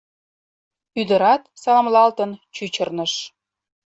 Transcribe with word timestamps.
Ӱдырат, 0.99 1.43
саламлалтын, 1.61 2.31
чӱчырныш. 2.55 3.13